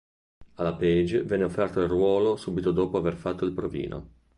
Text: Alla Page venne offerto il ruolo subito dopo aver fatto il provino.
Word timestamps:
Alla 0.55 0.73
Page 0.75 1.21
venne 1.25 1.43
offerto 1.43 1.79
il 1.79 1.87
ruolo 1.87 2.35
subito 2.35 2.71
dopo 2.71 2.97
aver 2.97 3.13
fatto 3.15 3.45
il 3.45 3.53
provino. 3.53 4.09